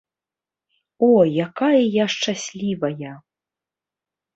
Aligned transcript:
О, 1.09 1.11
якая 1.47 1.83
я 2.03 2.09
шчаслівая! 2.17 3.13